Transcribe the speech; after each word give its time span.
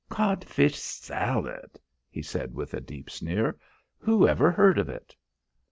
"Cod 0.09 0.43
fish 0.43 0.79
salad!" 0.79 1.79
he 2.09 2.23
said 2.23 2.55
with 2.55 2.73
a 2.73 2.81
deep 2.81 3.07
sneer. 3.07 3.59
"Who 3.99 4.27
ever 4.27 4.49
heard 4.49 4.79
of 4.79 4.89
it!" 4.89 5.15